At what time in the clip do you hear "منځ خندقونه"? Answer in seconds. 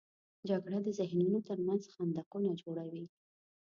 1.67-2.49